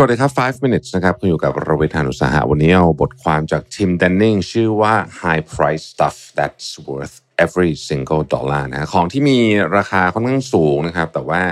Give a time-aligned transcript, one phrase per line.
[0.00, 8.62] สวัสดีครับ 5 minutes นะครับคุณอยู่กับรวิทานุสาหะวันนี้เอาบทความจาก Tim Denning ชื่อว่า High Price Stuff That's Worth Every Single Dollar
[8.72, 9.38] นะของที่มี
[9.76, 11.42] ราคาค่อนข้างสูงนะครับ แต่ว่า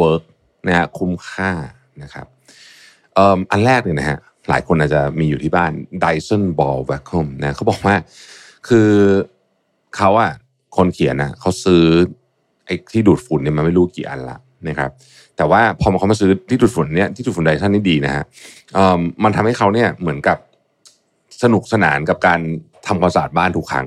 [0.00, 0.22] work
[0.66, 1.52] นะฮะคุ้มค่า
[2.02, 2.26] นะครับ
[3.14, 4.18] เอ่ออันแรกเนี่ยนะฮะ
[4.48, 5.72] หลายคนอาจจะมีอยู่ที่บ้าน
[6.04, 7.96] Dyson Ball Vacuum นะเขาบอกว่า
[8.68, 8.90] คือ
[9.96, 10.32] เขาอะ
[10.76, 11.84] คนเขียนนะเขาซื้อ
[12.66, 14.90] ไอ้ที่ดูดฝุ่นเนี่ยมาไม่รู้กี่อันละ นะครับ
[15.36, 18.24] แต่ว่าพอมาเขามาซื้อที่ดูดฝุ่นเนี่ยที่ดูดฝุ่น Dyson นี่ดีนะฮะ
[19.24, 20.38] มันทำให้เขาเนี่ยเหมือนกับ
[21.42, 22.40] สนุกสนานกับการ
[22.86, 23.86] ทำความสะอาดบ้านทุกครั้ง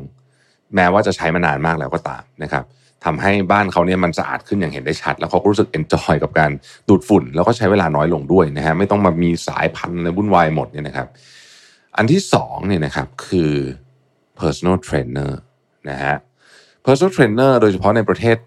[0.76, 2.64] แม้ว่าจะใช้มานานมากแล้วก็ตามนะครับ
[3.06, 6.52] ทำให้บ้านเขาเนี่ยมันสะอาดขึ้นอย่างเห็นได้ชัด แล้วเขาก็รู้สึก enjoy กับการ
[6.90, 11.08] ดูดฝุ่น แล้วก็ใช้เวลาน้อยลงด้วยนะฮะไม่ต้องมามีสายพันธุ์อะไรวุ่นวายหมดเนี่ยนะครับ
[11.98, 13.54] อันที่สองเนี่ยนะครับคือ
[14.40, 15.32] personal trainer
[15.90, 16.16] นะฮะ
[16.86, 18.38] personal trainer โดยเฉพาะในประเทศ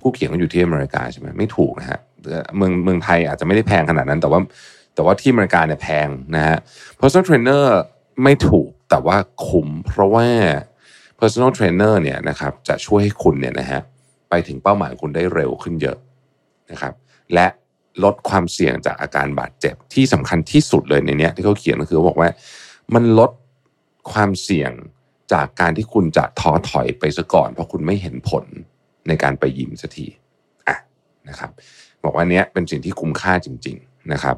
[0.00, 1.98] ผู้เขียนก็อยู่ที่อเมริกาใช่ไหมไม่ถูกนะฮะ
[2.56, 4.40] เมืองเมืองไทยอาจจะไม่ได้แพงขนาดนั้น แต่ว่า
[4.94, 6.58] แต่ว่าที่อเมริกาเนี่ยแพงนะฮะ
[6.98, 7.64] personal trainer
[8.22, 10.26] ไม่ถูกแต่ว่าคุ้มเพราะว่า
[11.20, 13.80] personal trainer เนี่ยนะครับจะช่วยให้คุณเนี่ยนะฮะ
[14.30, 15.98] ไปถึงเป้าหมายคุณได้เร็วขึ้นเยอะ
[16.70, 16.94] นะครับ
[17.34, 17.46] และ
[18.04, 22.30] ลดความเสี่ยงจากอาการบาดเจ็บที่สำคัญที่สุดเลยในเนี้ยที่เขาเขียนก็คือบอกว่า
[22.94, 23.30] มันลด
[24.12, 24.72] ความเสี่ยง
[25.32, 28.44] จากการที่คุณจะท้อถอยไปซะก่อน เพราะคุณไม่เห็นผล
[29.10, 30.06] ในการไปยิมสักที
[30.68, 30.76] อะ
[31.28, 31.50] นะครับ
[32.04, 34.36] บอกว่าเนี้ยเป็นสิ่งที่คุ้มค่าจริง ๆนะครับ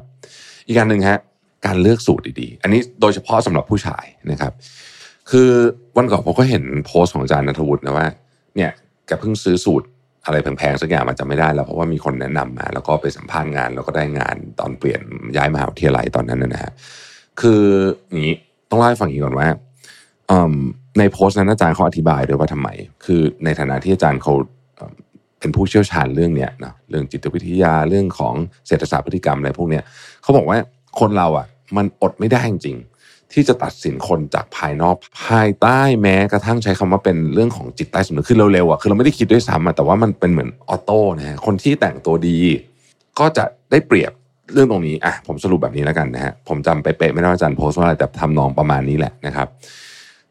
[0.67, 1.19] อีกการหนึ่งฮะ
[1.65, 4.53] การเลือกสูตรดีๆ อันนี้โดยเฉพาะสำหรับผู้ชายนะครับ
[5.31, 5.49] คือ
[5.97, 8.07] วันก่อนผมก็เห็นโพสต์ของอาจารย์นัทวุฒินะว่า
[8.55, 8.71] เนี่ย
[9.07, 9.87] แกเพิ่งซื้อสูตร
[10.25, 15.01] อะไรแพงๆสักอย่างมันจะไม่ได้แล้วเพราะว่ามีคนแนะนำมา แล้วก็ไปสัมภาษณ์งานแล้วก็ได้งานตอนเปลี่ยน
[15.35, 16.71] ย้ายมหาวิทยาลัยตอนนั้นนะฮะ
[17.41, 17.61] คือ
[18.09, 18.35] อย่างนี้
[18.69, 19.47] ต้องเล่าให้ฟังอีกก่อนว่า
[20.31, 20.53] อืม
[20.99, 22.69] ในโพสต์นั้นอาจารย์เขาอธิบายด้วยว่าทำไม
[23.05, 24.33] คือในฐานะที่อาจารย์เขา
[25.43, 28.35] เป็นผู้เชี่ยวชาญเรื่องเนี้ยนะเรื่องจิตวิทยาเรื่องของ
[28.67, 29.83] เศรษฐศาสตร์พฤติกรรมอะไรพวกเนี้ย
[30.21, 30.57] เขาบอกว่า
[30.99, 34.95] คนเราอะ มันอดไม่ได้จริงๆที่จะตัดสินคนจากภายนอก
[35.25, 42.37] ภายใต้แม้กระทั่งใช้คำว่าเป็นเรื่องของจิตใต้สำนึกคือเร็วๆอะคือเราไม่ได้คิดด้วยซ้ำอะแต่ว่ามันเป็นเหมือนออโต้นะฮะคนที่แต่งตัวดี
[43.19, 44.11] ก็จะได้เปรียบ
[44.53, 49.47] เรื่องตรงนี้อะผมสรุปแบบนี้แล้วกันนะฮะผมจำไปเป๊ะไม่ได้ว่าอาจารย์โพสต์ว่าอะไรแต่ทำนองประมาณนี้แหละนะครับ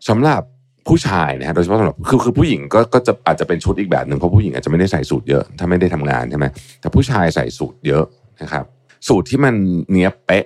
[0.09, 0.43] สำหรับ
[0.89, 6.47] ผู้ชายนะฮะโดยเฉพาะสำหรับคือคือผู้หญิงก็ก็จะอาจจะเป็นชุดอีกแบบหนึ่งเพราะผู้หญิงอาจจะไม่ได้ใส่สูทเยอะถ้าไม่ได้ทำงานใช่ไหม
[6.81, 8.05] แต่ผู้ชายใส่สูทเยอะ
[8.43, 8.65] นะครับ
[9.09, 9.55] สูตรที่มัน
[9.93, 10.45] เนี้ยเป๊ะ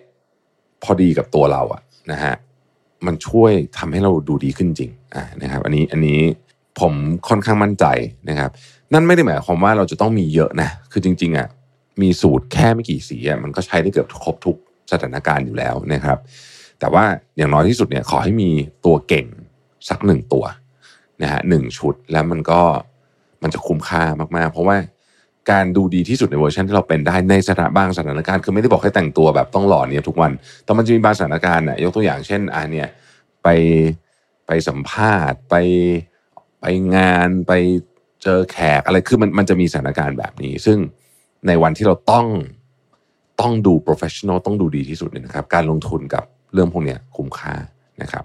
[0.82, 1.82] พอดีกับตัวเราอะ
[2.12, 2.34] นะฮะ
[3.06, 6.20] มันช่วยทำให้เราดูดีขึ้นจริงอ่านะครับ อันนี้อันนี้
[6.80, 6.92] ผม
[7.28, 7.84] ค่อนข้างมั่นใจ
[8.28, 8.50] นะครับ
[8.92, 11.48] นั่นไม่ได้หมายความว่าเราจะต้องมีเยอะนะคือจริง ๆอะ
[12.02, 14.56] มีสูตรแค่ไม่กี่สีอะมันก็ใช้ได้เกือบครบทุก
[14.92, 16.18] สถานการณ์อยู่แล้วนะครับ
[16.80, 17.04] แต่ว่า
[17.36, 18.50] อย่างน้อยที่สุดเนี่ยขอให้มี
[18.84, 19.26] ตัวเก่ง
[19.88, 20.44] สักหนึ่งตัว
[21.22, 22.62] นะฮะหนึ่งชุดแล้วมันก็
[23.42, 24.02] มันจะคุ้มค่า
[24.36, 24.76] มากๆ เพราะว่า
[25.50, 30.32] การดูดีที่สุดในเวอร์ชันที่เราเป็นได้ในสถานบางสถานการณ์คือไม่ได้บอกให้แต่งตัวแบบต้องหล่อเนี่ยทุกวัน
[30.64, 32.88] แต่มันจะมีบางสถานการณ์น่ะยกตัวอย่างเช่นอ่าเนี่ย
[33.42, 33.48] ไป
[34.46, 35.54] ไปสัมภาษณ์ไป
[36.60, 37.52] ไปงานไป
[38.22, 40.78] เจอแขกอะไรคือมันมันจะมีสถานการณ์แบบนี้ ซึ่ง
[41.46, 42.26] ในวันที่เราต้อง
[43.40, 47.54] ต้องดู professional ต้องดูดีที่สุดเนี่ยนะครับ การลงทุนกับเรื่องพวกเนี้ยคุ้มค่า
[48.02, 48.24] นะครับ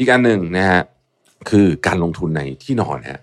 [0.00, 0.82] อีกอันหนึ่งนะฮะ
[1.50, 3.20] คือการลงทุนในที่นอนฮะ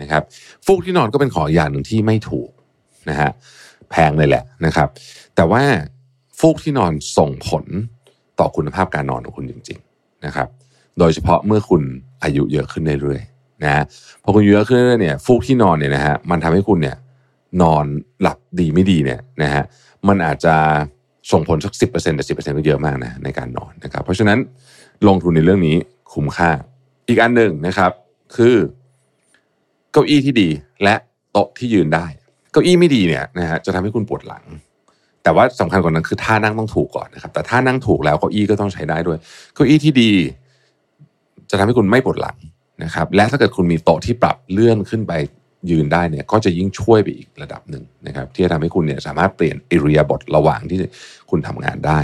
[0.00, 0.22] นะครับ
[0.66, 2.50] ฟูกที่นอนก็เป็นของอย่างหนึ่งที่ไม่ถูก
[3.10, 3.30] นะฮะ
[3.90, 4.88] แพงเลยแหละนะครับ
[5.36, 5.62] แต่ว่า
[6.38, 7.64] ฟูกที่นอนส่งผล
[8.38, 10.48] ต่อคุณภาพการนอนของคุณจริง ๆนะครับ
[10.98, 11.82] โดยเฉพาะเมื่อคุณ
[12.22, 13.84] อายุเยอะขึ้นเรื่อยๆนะฮะ
[14.22, 16.96] พอคุณเยอะขึ้นเรื่อยๆเนี่ยฟูกที่นอนเนี่ยนะฮะมันทำให้คุณเนี่ย
[17.62, 17.84] นอน
[18.20, 19.64] หลับดีไม่ดีเนี่ยนะฮะ
[20.08, 20.54] มันอาจจะ
[21.32, 24.38] ส่งผลสักสิบเปอร์เซ็นต์แต่สิบเปอร์เซ็นต์ก็เยอะมากนะในการนอนนะครับ เพราะฉะนั้น
[25.08, 25.76] ลงทุนในเรื่องนี้
[26.12, 26.50] คุ้มค่า
[27.08, 27.92] อีกอันหนึ่งนะครับ
[28.36, 28.56] คือ
[29.92, 30.48] เก้าอี้ที่ดี
[30.82, 30.94] และ
[31.32, 32.06] โต๊ะที่ยืนได้
[32.52, 34.44] เก้าอี้ไม่ดีเนี่ยนะฮะจะทำให้คุณปวดหลัง
[35.22, 39.18] แต่ว่าสำคัญกว่านั้นคือท่านั่งต้องถูกก่อนนะครับ แต่ท่านั่งถูกแล้วเก้าอี้ก็ต้องใช้ได้ด้วย
[39.54, 40.10] เก้าอี้ที่ดี
[41.50, 42.36] จะทำให้คุณไม่ปวดหลัง
[42.84, 45.12] นะครับ และถ้าเกิดคุณมีโต๊ะที่ปรับเลื่อนขึ้นไป
[45.70, 50.78] ยืนได้เนี่ยก็จะยิ่งช่วยไปอีกระดับหนึ่งนะครับ ที่จะทำให้คุณเนี่ยสามารถเปลี่ยนอิริยาบถระหว่างที่
[51.30, 52.00] คุณทำงานได้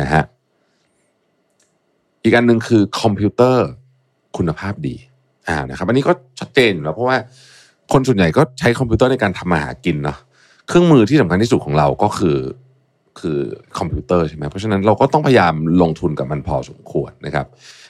[0.00, 0.22] นะฮะ
[2.26, 3.66] อีกอันหนึ่งคือคอมพิวเตอร์
[4.36, 4.96] คุณภาพดี
[5.48, 7.16] อ่านะครับ อันนี้ก็ชัดเจนแล้วเพราะว่า
[7.92, 10.18] คนส่วนใหญ่ก็ใช้คอมพิวเตอร์ในการทำมาหากินเนาะ
[10.68, 12.38] เครื่องมือที่สำคัญที่สุดของเราก็คือ
[13.20, 13.38] คือ
[13.78, 17.46] คอมพิวเตอร์ใช่ไหมเพราะฉะนั้นเราก็ต้องพยายามลงทุนกับมันพอสมควรนะครับ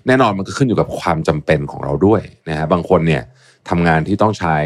[0.06, 3.22] แน่นอนมันก็ขึ้นอยู่กับความจำเป็นของเราด้วยนะฮะบางคนเนี่ย
[3.68, 4.56] ทำงานที่ต้องใช้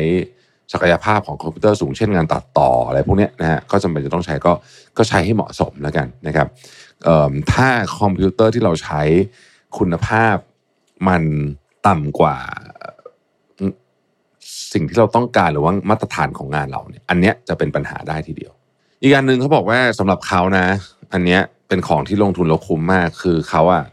[0.72, 4.52] ศักยภาพของคอมพิวเตอร์สูงเช่นงานตัดต่ออะไรพวกเนี้ยนะฮะก็จำเป็นจะต้องใช้ก็
[4.98, 6.46] ก็ใช้ให้เหมาะสมแล้วกันนะครับ
[7.52, 7.68] ถ้า
[8.00, 9.02] คอมพิวเตอร์ที่เราใช้
[9.78, 10.36] คุณภาพ
[11.08, 11.22] มัน
[11.86, 12.36] ต่ำกว่า
[14.72, 18.52] สิ่งที่เราต้องการหรือว่ามาตรฐานของงานเราเนี่ย อันเนี้ยจะเป็นปัญหาได้ทีเดียว
[19.02, 20.66] อีกอันหนึ่งเขาบอกว่าสำหรับเขานะ
[21.12, 23.84] อันเนี้ยเป็นของที่ลงทุนแล้วคุ้มมาก คือเขาอะ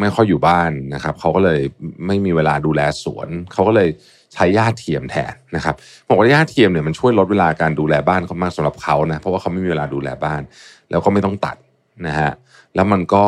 [0.00, 1.60] ไม่ค่อยอยู่บ้านนะครับเขาก็เลย
[2.06, 3.88] ไม่มีเวลาดูแลสวนเขาก็เลย
[4.34, 5.74] ใช้หญ้าเทียมแทนนะครับ
[6.08, 10.42] บอกว่าหญ้าเทียมเนี่ยมันช่วยลดเวลาการดูแลบ้านเขามากสำหรับเขานะเพราะว่าเขาไม่มีเวลาดูแลบ้าน
[10.90, 11.56] แล้วก็ไม่ต้องตัด
[12.06, 12.32] นะฮะ
[12.74, 13.24] แล้วมันก็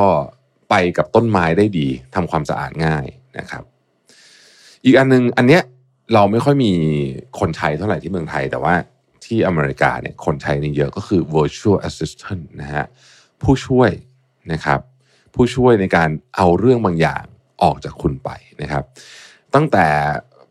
[0.71, 3.07] ไปกับต้นไม้ได้ดีทำความสะอาดง่าย
[3.39, 3.65] นะครับ
[4.85, 5.63] อีกอันนึงอันเนี้ย
[6.15, 6.73] เราไม่ค่อยมี
[7.39, 8.75] คนใช้เท่าไหร่ที่เมืองไทย แต่ว่า
[9.25, 12.85] ที่อเมริกาเนี่ยคนใช้นี่เยอะก็คือ virtual assistant นะฮะ
[13.43, 13.91] ผู้ช่วย
[14.53, 14.81] นะครับ
[15.35, 17.25] ผู้ช่วยในการเอาเรื่องบางอย่าง
[17.63, 18.31] ออกจากคุณไป
[18.63, 18.85] นะครับ
[19.55, 19.87] ตั้งแต่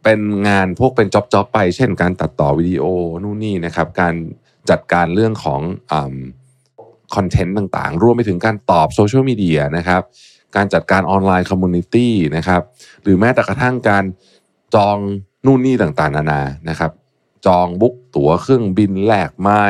[0.04, 2.84] เป็นงานพวกเป็น job job ไป เช่นการตัดต่อวิดีโอ
[3.24, 4.16] นู่นนี่นะครับ การ
[4.70, 5.62] จัดการเรื่องของ
[5.92, 5.94] อ
[7.16, 10.02] content ต่างๆ รวมไปถึงการตอบโซเชียลมีเดียนะครับ
[10.56, 12.62] การจัดการ online community นะครับ
[13.04, 14.04] หรือแม้แต่กระทั่งการ
[14.76, 14.98] จอง
[15.46, 16.92] นู่นนี่ต่างๆ นานานะครับ
[17.46, 19.64] จอง book ตั๋วเครื่องบินแลกไมล์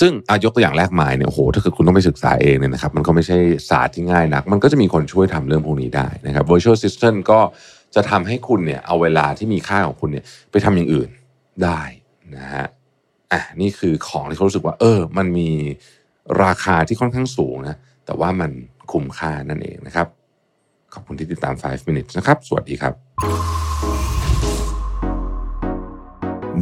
[0.00, 3.38] ซึ่งอายกตัวอย่างแลกไมล์เนี่ยโอ้โหถ้าเกิดคุณต้องไปศึกษาเองเนี่ยนะครับ มันก็ไม่ใช่
[3.70, 7.40] ศาสตร์ที่ง่ายนัก มันก็จะมีคนช่วยทำเรื่องพวกนี้ได้นะครับ virtual assistant ก็
[7.94, 11.08] จะทำให้คุณเนี่ยเอาเวลาที่มีค่าของคุณเนี่ยไปทำอย่างอื่น
[11.64, 11.80] ได้
[12.36, 12.66] นะฮะ
[13.32, 15.50] อะนี่คือของที่เขารู้สึกว่า เออ มันมี
[16.44, 17.76] ราคาที่ค่อนข้างสูงนะ
[18.06, 18.50] แต่ว่ามัน
[18.92, 20.06] คุ้มค่านั่นเองนะครับ
[20.94, 22.94] ขอบคุณที่ติดตาม 5 minutes นะครับ สวัสดีครับ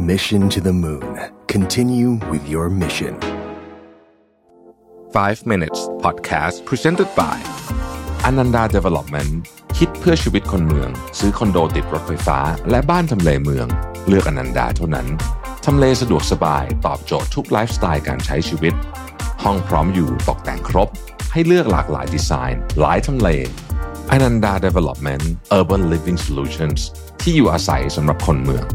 [0.09, 1.11] Mission to the Moon.
[1.47, 3.13] Continue with your mission.
[5.13, 7.37] 5 minutes podcast presented by
[8.29, 9.31] Ananda Development
[9.77, 13.67] คิดเพื่อชีวิตคนเมือง ซื้อคอนโดติดรถไฟฟ้า และบ้านทำเลเมือง
[14.07, 15.07] เลือกอนันดาเท่านั้น
[15.65, 18.73] ทำเลสะดวกสบาย ตอบโจทย์ทุกไลฟ์สไตล์การใช้ชีวิต
[19.43, 20.89] ห้องพร้อมอยู่ตกแต่งครบ
[21.31, 23.29] ให้เลือกหลากหลายดีไซน์ หลายทำเล
[24.11, 25.23] อนันดา Development
[25.57, 26.79] Urban Living Solutions
[27.21, 28.65] ที่อยู่อาศัยสำหรับคนเมือง